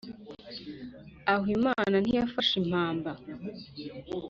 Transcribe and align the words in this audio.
aho 1.31 1.45
imana 1.57 1.95
ntiyafashe 2.03 2.53
impamba 2.61 3.11